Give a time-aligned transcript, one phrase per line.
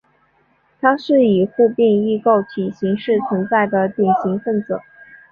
[0.81, 4.79] 它是以互变异构体形式存在的典型分子。